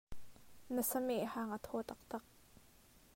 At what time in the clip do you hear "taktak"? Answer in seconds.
1.89-2.23